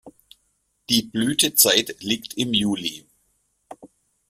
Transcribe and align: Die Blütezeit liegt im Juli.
Die 0.89 1.03
Blütezeit 1.03 2.01
liegt 2.01 2.33
im 2.35 2.55
Juli. 2.55 3.05